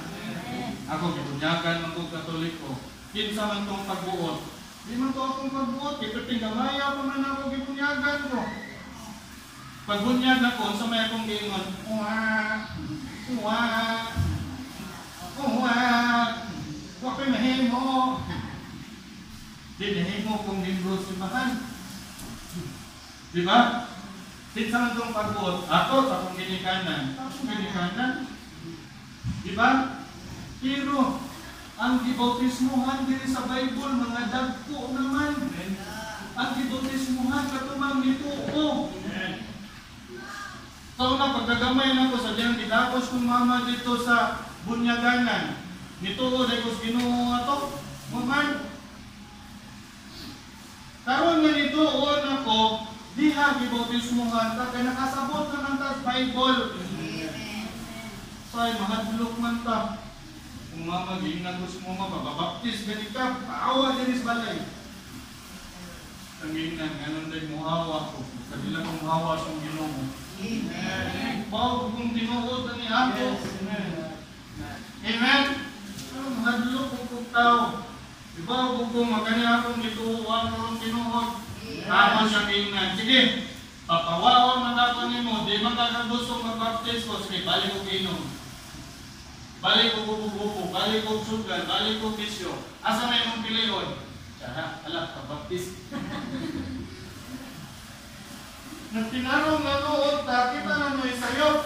[0.87, 2.79] Ako, gibunyagan man kong katoliko.
[3.11, 4.39] Kinsa man tong pagbuot.
[4.87, 8.41] Di man to akong pagbuot, ito tingamaya pa man ako gibunyagan ko.
[9.83, 12.15] Pagbunyag ako, sa may akong giingon, Uwa,
[13.35, 13.59] uwa,
[15.43, 15.75] uwa,
[17.03, 17.29] huwag ko'y
[19.81, 19.97] mahimo.
[19.97, 21.51] Di nahimo kong limbro simbahan.
[23.33, 23.89] Di ba?
[24.51, 28.27] Kinsa man tong pagbuot, ako sa akong ginikanan, akong ginikanan.
[29.41, 29.69] Di ba?
[30.59, 31.23] Pero,
[31.81, 35.33] ang gibautismuhan diri sa Bible, mga dagko naman.
[36.35, 38.91] Ang gibautismuhan katumang nituo.
[41.01, 45.57] So na pagkagamay na ko sa diyang gidapos kong mama dito sa bunyaganan.
[45.97, 47.81] Nituo dahil ko Ginoo ato.
[48.13, 48.70] Maman.
[51.01, 52.59] Karon nga nituo na ko,
[53.17, 56.61] diha gibautismuhan ta kay nakasabot naman ta sa Bible.
[58.51, 59.97] Say mahadlok man ta.
[60.71, 64.59] Kung mama giingnan ko sa mama, babaptis gani ka, paawa diri sa balay.
[66.41, 68.23] Tanginan, ganun din muhawa ko.
[68.49, 70.09] Kanila kong muhawa sa Ginoo.
[70.41, 71.35] Amen.
[71.53, 73.25] Bago kong tinuod na ni ako.
[75.01, 75.45] Amen.
[76.11, 77.90] Ano, mahadlok kong tao.
[78.31, 81.29] Diba kung kung magani akong gituuan ko ng tinuod.
[81.91, 82.95] Ako siya giingnan.
[82.95, 83.49] Sige,
[83.83, 85.43] papawawan man ako ni mo.
[85.43, 87.19] Di man ka gusto magbaptis ko.
[87.19, 88.31] Sige, balik ko ginom.
[89.61, 92.65] Balik ko bubububo, balik ko sugar, balik ko bisyo.
[92.81, 93.93] Asa may mong piliyon?
[94.41, 95.77] Tsara, alak, kabaptis.
[98.91, 101.61] Nagtinarong na noon, ta, kita na no'y sayo.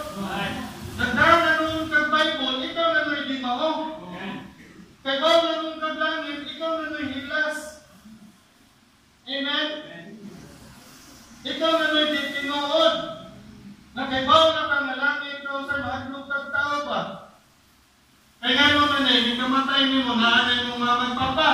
[1.00, 3.96] Nagdarang na noon kag Bible, ikaw na no'y di mao.
[5.06, 7.86] Kagaw na noon kag langit, ikaw na no'y hilas.
[9.22, 9.68] Amen?
[11.46, 12.96] Ikaw na no'y di tinuod.
[13.94, 17.00] Nakaibaw na ka nga langit, ikaw sa mahadlok kag tao ba?
[18.42, 21.50] Kaya nga naman eh, hindi kamatay ni mo, naanay mo nga magpapa.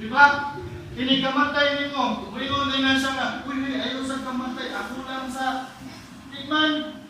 [0.00, 0.24] Di ba?
[0.96, 5.68] Kinikamatay ni mo, umiyon din na siya nga, uy, ayaw sa kamatay, ako lang sa
[6.32, 7.03] iman.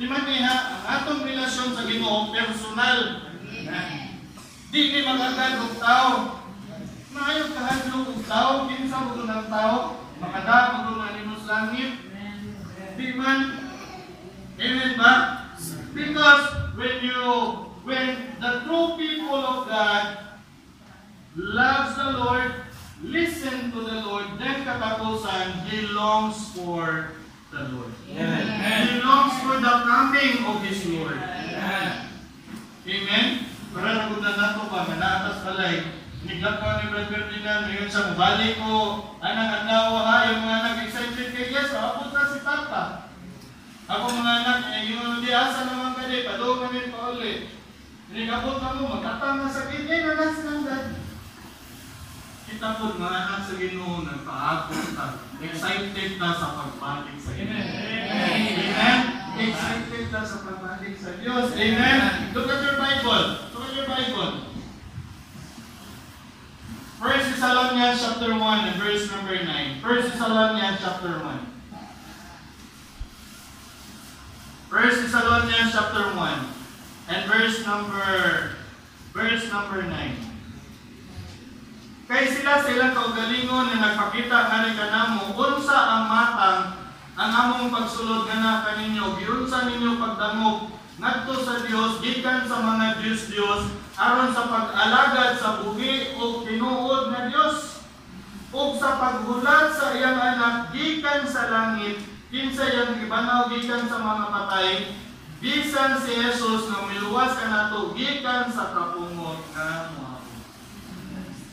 [0.00, 3.20] Di man eh ha, ang atong relasyon sa Ginoo personal.
[4.72, 6.40] Di ni magagad og tao.
[7.12, 12.00] Maayo kahadlok og tao, kinsa mo ng tao, makada mo ng animos langit.
[12.96, 13.68] Di man,
[14.56, 15.14] amen ba?
[15.92, 16.48] Because
[16.80, 17.20] when you,
[17.84, 20.32] when the true people of God
[21.36, 22.48] loves the Lord,
[23.04, 27.19] listen to the Lord, then katapusan, he longs for
[27.50, 27.92] the Lord.
[28.06, 31.18] He longs for the coming of His Lord.
[32.90, 33.26] Amen?
[33.70, 39.08] Para nagunan nato ba, manaatas balay, Niglap ko ni Brad Ferdinand, ngayon sa mabalik ko,
[39.24, 43.08] anang adlaw ha, yung mga nag-excited kay Yes, abot na si Papa.
[43.88, 47.56] Ako mga anak, eh, yung di asa naman kadi, padong kami pa ulit.
[48.12, 50.86] Nigabot na mo, magkatang na sa kanya, na nasa ng dad.
[52.50, 55.29] Kita po mga anak sa Ginoo nagpaagos ta.
[55.40, 57.64] Excited ta sa pagbalik sa Ginoo.
[57.64, 58.98] Amen.
[59.40, 61.56] Excited ta sa pagbalik sa Diyos.
[61.56, 62.00] Amen.
[62.36, 63.24] Look at your Bible.
[63.56, 64.52] Look at your Bible.
[67.00, 69.80] First Thessalonians chapter 1 and verse number 9.
[69.80, 71.40] First Thessalonians chapter 1.
[74.68, 78.12] First Thessalonians chapter 1 and verse number
[79.16, 80.29] verse number 9.
[82.10, 85.30] Kay sila sa ilang kaugalingon na nagpakita nga ni kanamo.
[85.30, 86.62] Unsa ang matang
[87.14, 89.14] ang among pagsulod nga na kaninyo?
[89.14, 93.62] Giunsa ninyo pagdangog ngadto sa Dios gikan sa mga Dios Dios
[93.94, 97.86] aron sa pag-alagad sa buhi o tinuod nga Dios
[98.50, 102.02] ug sa paghulat sa iyang anak gikan sa langit
[102.34, 104.98] kinsa iyang gibanaw gikan sa mga patay
[105.38, 110.09] bisan si Jesus nga miluwas kanato gikan sa kapungot nga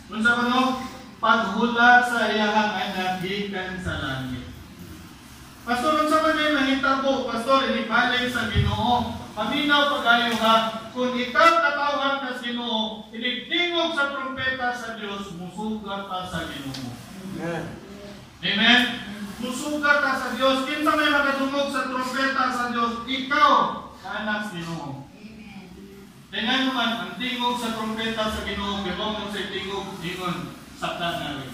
[0.08, 0.64] unsa man no
[1.20, 4.48] paghulat sa iyang anak gikan sa langit
[5.68, 9.20] Pastor, unsa man may mahitabo, pastor, inibalik sa Ginoo.
[9.36, 16.08] Paminaw pagayo ha, kung ikaw katawhan ka sa Ginoo, iligtingog sa trumpeta sa Dios, musugat
[16.08, 16.88] ka sa Ginoo.
[18.40, 18.82] Amen.
[19.44, 20.64] Musugat ka sa Dios.
[20.72, 23.52] Kinsa may makadungog sa trumpeta sa Dios, ikaw
[24.08, 25.07] anak sa Ginoo.
[26.28, 31.24] Tingnan mo man, ang tingog sa trumpeta sa Ginoo, kaya mo sa tingog, dingon, sakta
[31.24, 31.54] na rin.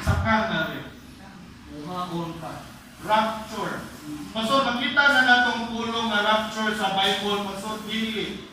[0.00, 0.86] Sakta na rin.
[1.76, 2.64] Umaon ka.
[3.04, 3.84] Rapture.
[4.32, 7.44] Pastor, nakita na natong pulong na rapture sa Bible.
[7.52, 8.48] Pastor, dili.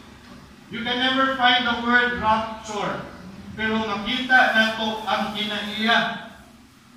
[0.68, 3.08] You can never find the word rapture.
[3.56, 6.28] Pero makita nato ang kinaiya.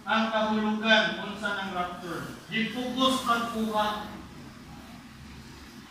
[0.02, 2.34] Ang kahulugan unsa ng rapture.
[2.50, 4.17] Gipugos pagkuha.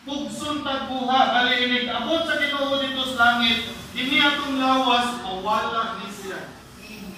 [0.08, 3.76] Pugson tagbuha, bali inig abot sa Ginoo dito sa langit.
[3.92, 6.56] Ini atong lawas mawala ni siya.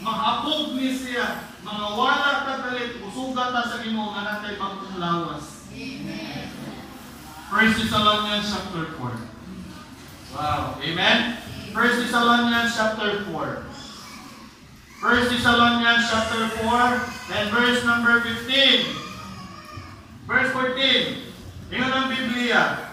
[0.03, 1.47] Maabog ni siya.
[1.63, 5.71] Mga wala ka talit, usuga ta sa Ginoo nga natay bagong lawas.
[5.71, 6.51] Amen.
[7.47, 10.35] First Thessalonians chapter 4.
[10.35, 10.83] Wow.
[10.83, 11.19] Amen?
[11.71, 13.71] First Thessalonians chapter 4.
[14.99, 18.99] First Thessalonians chapter 4 and verse number 15.
[20.27, 21.30] Verse 14.
[21.71, 22.91] Ingon ang Biblia.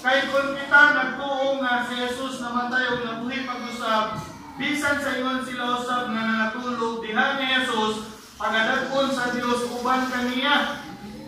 [0.00, 4.24] Kay kung kita nagtuo nga si Jesus namatay o nabuhi pag-usap,
[4.56, 10.80] bisan sa ingon sila usab nga nanatulog diha ni Jesus, pagadagkon sa Dios uban kaniya.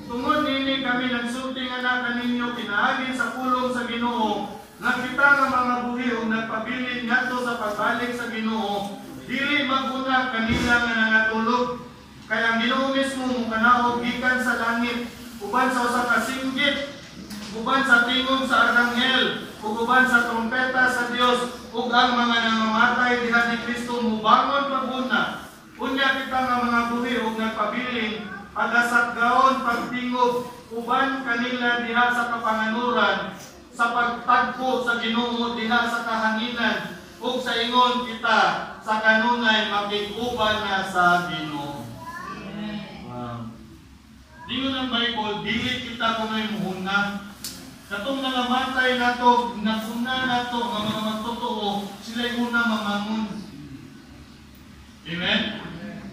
[0.09, 5.47] Tungod nini kami nagsulti nga na kaninyo pinaagi sa pulong sa Ginoo nga kita nga
[5.47, 8.99] mga buhi ug nagpabilin ngadto sa pagbalik sa Ginoo
[9.31, 11.87] dili maguna kanila nga nanatulog
[12.27, 15.07] kaya ang Ginoo mismo mo kanaog gikan sa langit
[15.42, 17.02] uban sa usa ka singgit
[17.59, 23.26] uban sa tingog sa arkanghel ug uban sa trompeta sa Dios ug ang mga nangamatay
[23.26, 25.50] diha ni Kristo mubangon paguna
[25.83, 28.12] unya kita nga mga buhi ug nagpabilin
[28.55, 33.18] agasat gaon pagtingog uban kanila diha sa kapanganuran
[33.72, 38.40] sa pagtagpo sa Ginoo diha sa kahanginan ug sa ingon kita
[38.83, 41.62] sa kanunay makiguban na sa Ginoo.
[44.53, 47.25] Dingon ang Bible, dili kita kunay muhuna.
[47.88, 53.49] Katong nangamatay nato, nakuna nato nga mga magtotoo, sila una mamangon.
[55.09, 55.41] Amen?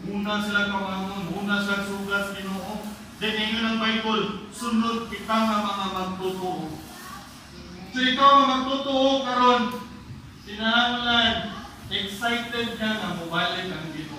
[0.08, 2.80] Una sila kamangon, una sila sugas Ginoo.
[3.20, 6.80] Then ingon ang Bible, sunod kita nga mga magtotoo.
[7.92, 9.64] So ikaw ang magtotoo karon,
[10.48, 11.60] sinahanglan,
[11.92, 14.19] excited ka nga mubalik ang Ginoo.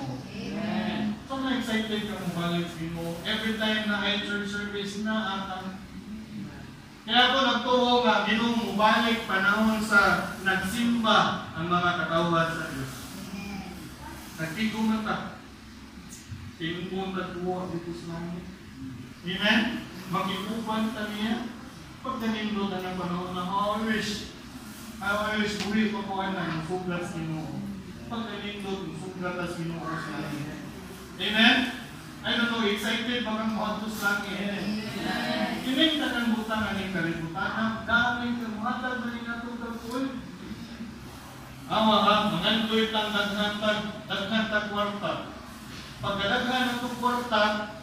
[1.30, 3.14] Na excited ka mubalik sa Ginoo.
[3.22, 5.78] Every time na ay church service na atang
[7.06, 12.94] kaya ako nagtuo nga Ginoo mubalik panahon sa nagsimba ang mga katawhan sa Dios.
[14.42, 15.16] Nagtigong na ta.
[16.58, 18.46] Tingkong na tuwa dito sa langit.
[19.26, 19.60] Amen?
[20.10, 21.46] Makikupan ta niya.
[22.02, 24.34] Pag nanindot na ng panahon na, oh, I wish,
[24.98, 27.62] I wish, buri pa ko na yung suglat sa Ginoo.
[28.10, 30.59] Pag nanindot, yung suglat sa Ginoo sa langit.
[31.20, 31.56] Amen?
[32.24, 34.88] I don't know, excited ba kang mahal sa langit?
[35.68, 40.04] Kining ka ng butang aning kalibutan, ang daming kamuhatag na rin atong kapoy.
[41.68, 45.12] Awa ha, mangandoy tag daghan tag kwarta.
[46.00, 47.42] Pagkadaghan ng itong kwarta,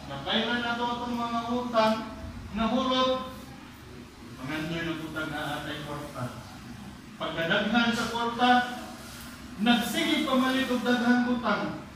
[0.10, 1.96] napailan na ito itong mga utang,
[2.58, 3.12] nahulot,
[4.42, 6.24] mangandoy ng utang na atay kwarta.
[7.22, 8.50] Pagkadaghan sa kwarta,
[9.62, 11.87] nagsigig pamalit og daghan butang.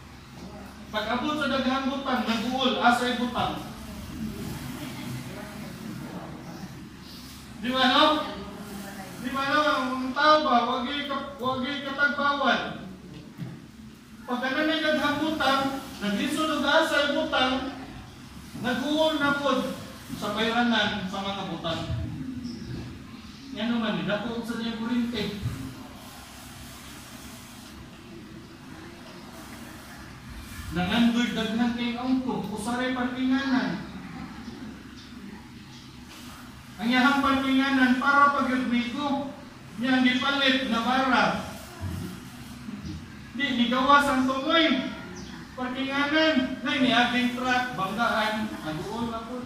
[0.92, 3.64] Pag abot sa daghan butang, naguol, asay butang.
[7.64, 8.06] Di ba no?
[9.24, 9.62] Di ba no?
[9.72, 10.92] Ang tao ba, wag
[11.40, 12.62] wagi katagbawan.
[14.28, 15.60] Pagka na may naghambutan,
[16.04, 17.72] naglisod og asay butang,
[18.60, 19.72] naguol na pod
[20.20, 21.82] sa bayranan sa mga butang.
[23.56, 25.40] Yan naman, dako sa niya kurinte.
[30.72, 33.84] Nangandoy daghan kay angko, usaray pagtinganan.
[36.80, 39.36] Ang yahang pagtinganan para pagyudmiko,
[39.84, 41.26] niya gipalit na bara.
[43.36, 44.96] Di, nigawas ang tungoy.
[45.60, 49.44] Pagtinganan, na niaging truck, banggaan, naguol na po.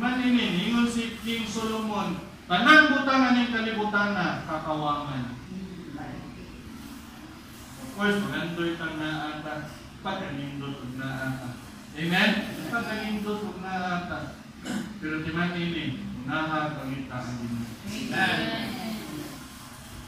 [0.00, 5.43] Man ini, ningon si King Solomon, Tanang butang aning kalibutan na kakawangan.
[7.94, 9.70] Course, magandoy tang naa ata,
[10.02, 11.48] pagkanindot ug naa ata.
[11.94, 12.30] Amen?
[12.66, 14.18] Pagkanindot ug naa ata.
[14.98, 17.70] Pero timan ini, naha pangita ang Ginoo.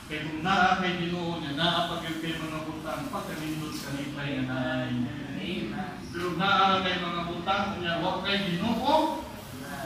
[0.07, 4.45] Kaya kung naa kay Ginoo niya, naa pag yung kay mga butang, pagkanindot kanipay nga
[4.51, 5.15] naa niya.
[6.11, 8.95] Pero naa kay mga butang niya, wa kay Ginoo,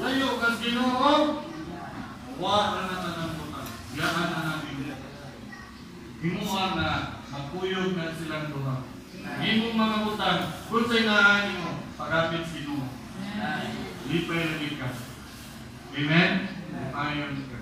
[0.00, 1.12] layo kas Ginoo,
[2.40, 3.68] wa na naman ang butang.
[3.92, 4.96] Gaan na namin.
[6.24, 8.76] Himuha na, magkuyog na silang duha.
[9.40, 12.86] Himong mga butang, kung sa'y naan mo, pagapit sa Ginoo.
[14.10, 14.90] Lipay lagi ka.
[15.94, 16.32] Amen?
[16.90, 17.58] Ayon ka.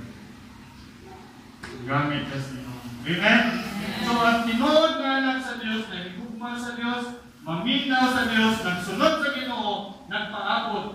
[1.84, 2.80] Gamit ka sa Ginoo.
[3.08, 3.42] Amen?
[4.08, 7.04] So, ang tinuod nga anak sa Diyos, nagigugma sa Diyos,
[7.44, 9.72] maminaw sa Diyos, nagsunod sa Ginoo,
[10.08, 10.86] nagpaabot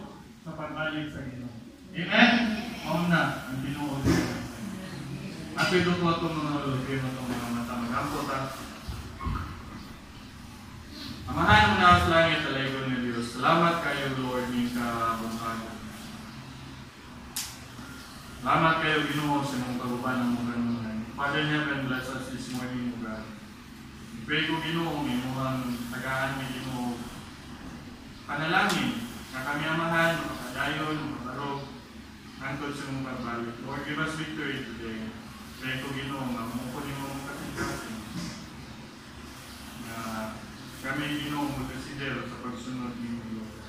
[0.41, 1.53] sa pagbalik sa Ginoo.
[1.93, 2.31] Amen?
[2.81, 4.41] Mauna, ang tinuod sa Diyos.
[5.53, 8.62] At ito po itong mga mo itong mga mata magampot ha.
[11.23, 13.39] Amahan mo na sa langit sa laygon ng Diyos.
[13.39, 15.79] Salamat kayo, Lord, ni kabungkagan.
[18.43, 20.97] Salamat kayo, Ginoo, sa mga kaguban ng mga ganunan.
[21.15, 23.23] Father in heaven, bless us this morning, O God.
[24.27, 26.99] Pray ko, Ginoo, may mukhang tagaan ni Ginoo.
[28.27, 31.71] Panalangin, na kami amahan, makadayon, makabarog,
[32.43, 33.55] hangtod sa mga pagbalik.
[33.63, 35.07] Lord, give us victory today.
[35.63, 38.01] Pray ko, Ginoo, nga mukod mo mga kasing-kasing.
[39.87, 39.95] Na
[40.93, 43.65] kami, Ginoo, mag-consider sa pagsunod ni Lord.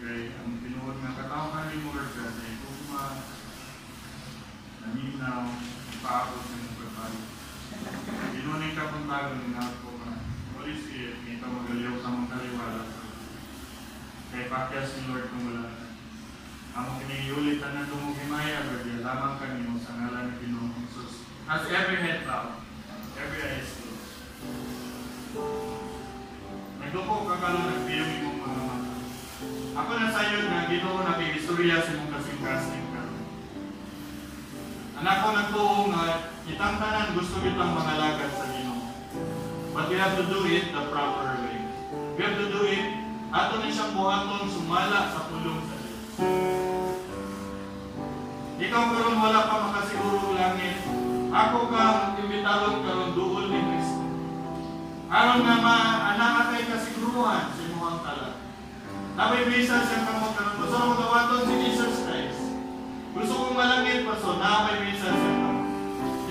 [0.00, 3.04] Kaya ang pinuod ng katawhan ni Lord God, ay kukuma,
[4.80, 5.44] naminaw,
[6.00, 7.26] paabot mga pagbalik.
[8.32, 10.12] Ginunin ka pong tago ng ako ka.
[10.56, 12.82] Holy Spirit, ito magaliw sa mga kaliwala.
[14.32, 15.68] Kaya pakyas ni Lord kung wala.
[16.72, 21.28] Ang kiniyulitan na dumugimaya, Lord, yan lamang kami mo sa ngalan ng Pinoong Jesus.
[21.44, 22.64] As every head bow,
[23.20, 23.81] every eye is
[26.92, 28.92] Nagduko ka ka lang nagpiyong imong mga mata.
[29.80, 33.02] Ako na sa'yo na ginoo na kay sa imong kasing-kasing ka.
[35.00, 38.92] Anak ko nagtuong nga kitang tanan gusto kitang mangalagad sa Ginoo.
[39.72, 41.64] But we have to do it the proper way.
[42.12, 42.84] We have to do it
[43.32, 46.12] ato na siyang buhaton sumala sa pulong sa Diyos.
[48.68, 50.76] Ikaw karon wala pa makasiguro langit.
[51.32, 53.71] Ako ka imbitaron karon duol ni.
[55.12, 58.40] Aron nga maanaa kay kasiguruhan sa imong talat.
[59.12, 62.40] Napay bisa siya kamo karon gusto mo gawaton si Jesus Christ.
[63.12, 65.68] Gusto kong malangit pa so napay bisa siya kamo.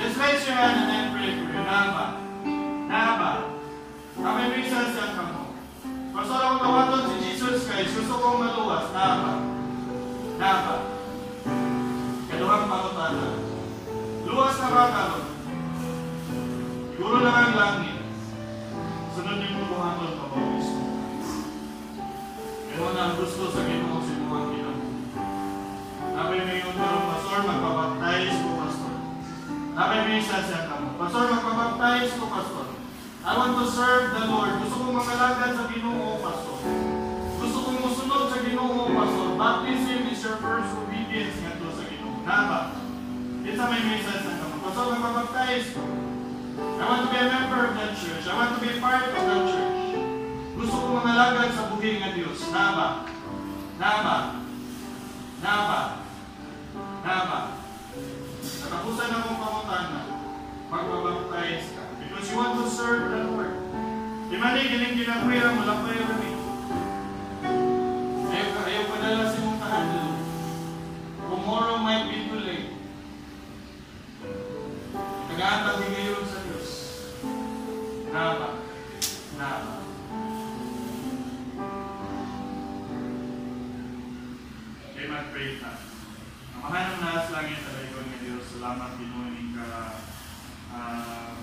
[0.02, 1.62] Just raise your hand and then pray for you.
[1.62, 2.06] Naba.
[2.90, 3.32] Naba.
[4.18, 5.54] Napay bisa siya kamo.
[6.18, 7.94] Gusto kong gawaton si Jesus Christ.
[8.02, 8.90] Gusto kong maluwas.
[8.98, 9.46] Naba.
[10.42, 10.76] Naba.
[12.34, 13.30] Kaduhang pangutana.
[14.26, 15.26] Luwas na ba karon?
[16.98, 18.01] Siguro lang ang langit.
[19.22, 20.82] Sunod niyo mo buhaton pa ba Kristo?
[22.74, 24.82] Kaya na ang gusto sa Ginoo sa mga Ginoo.
[26.18, 28.94] Napay may yung karon, Pastor, magpabaptize ko, Pastor.
[29.78, 30.98] Napay may isa siya kamo.
[30.98, 32.66] Pastor, magpabaptize ko, Pastor.
[33.22, 34.58] I want to serve the Lord.
[34.58, 36.58] Gusto kong makalagad sa Ginoo, Pastor.
[37.46, 39.28] Gusto kong musunod sa Ginoo, Pastor.
[39.38, 42.26] Baptism is your first obedience nga sa Ginoo.
[42.26, 42.74] Naba.
[43.46, 44.66] Isa may message na kamo.
[44.66, 46.11] Pastor, magpabaptize ko.
[46.82, 48.26] I want to be a member of that church.
[48.26, 49.80] I want to be part of that church.
[50.58, 52.40] Gusto kong mangalagad sa buhay nga Diyos.
[52.50, 53.06] Naba.
[53.78, 54.18] Naba.
[55.42, 55.80] Naba.
[57.02, 57.40] Naba.
[58.42, 60.00] Natapusan na mong pamutana.
[60.70, 61.84] Magbabaptize ka.
[61.98, 63.54] Because you want to serve the Lord.
[64.32, 66.32] Di man eh, giling ginapuya mo lang kayo kami.
[68.32, 69.88] Ayaw, ka- ayaw padala sa mong tahan.
[71.20, 72.31] Tomorrow might be
[78.22, 78.54] Naba.
[79.34, 79.82] Naba.
[84.94, 85.82] Kaya mag-pray ta.
[86.54, 88.46] Amahan ng nasa langit sa laygon ng Diyos.
[88.46, 89.66] Salamat pinunin ka
[90.70, 91.38] um,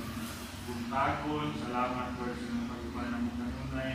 [0.71, 1.51] buntagon.
[1.59, 3.95] Salamat for sa pagkuhan ng mga kanunay.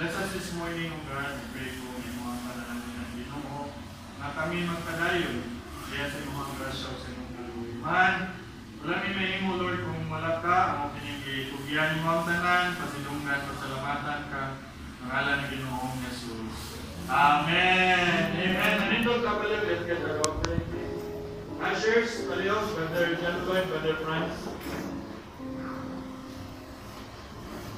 [0.00, 1.28] Bless us this morning, O God.
[1.28, 3.68] I pray ko may mga panalangin ng Ginoo
[4.16, 5.60] na kami magpadayon.
[5.92, 8.43] Kaya sa mga grasya sa inyong kaluwiman.
[8.84, 14.60] Wala may mahimo, Lord, kung wala ka, ang pinigitugyan mo ang tanan, pasilungan, pasalamatan ka,
[15.00, 16.84] pangalan ng Ginoong Jesus.
[17.08, 18.36] Amen.
[18.36, 18.74] Amen.
[18.84, 20.68] Nandito ka pala, let's get the offering.
[21.64, 24.36] Ushers, Palio, Brother John Lloyd, Brother Franz.